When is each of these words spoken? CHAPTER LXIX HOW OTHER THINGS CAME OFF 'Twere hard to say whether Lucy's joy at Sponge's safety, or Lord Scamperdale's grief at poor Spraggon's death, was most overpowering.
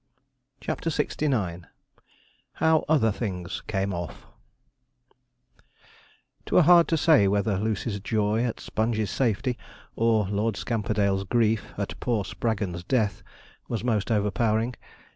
CHAPTER 0.59 0.89
LXIX 0.89 1.67
HOW 2.53 2.83
OTHER 2.89 3.11
THINGS 3.11 3.61
CAME 3.67 3.93
OFF 3.93 4.25
'Twere 6.47 6.63
hard 6.63 6.87
to 6.87 6.97
say 6.97 7.27
whether 7.27 7.59
Lucy's 7.59 7.99
joy 7.99 8.43
at 8.43 8.59
Sponge's 8.59 9.11
safety, 9.11 9.59
or 9.95 10.27
Lord 10.27 10.55
Scamperdale's 10.57 11.25
grief 11.25 11.71
at 11.77 11.99
poor 11.99 12.23
Spraggon's 12.25 12.83
death, 12.83 13.21
was 13.67 13.83
most 13.83 14.09
overpowering. 14.09 14.73